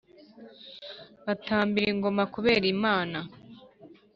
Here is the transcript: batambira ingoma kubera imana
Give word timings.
batambira 1.25 1.87
ingoma 1.93 2.23
kubera 2.33 2.65
imana 2.75 3.19